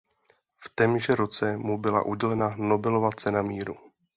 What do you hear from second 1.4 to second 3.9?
mu byla udělena Nobelova cena míru.